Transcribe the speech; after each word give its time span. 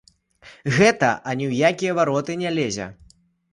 Гэта 0.77 1.09
ані 1.29 1.45
ў 1.51 1.71
якія 1.71 1.93
вароты 2.01 2.39
не 2.43 2.57
лезе. 2.59 2.91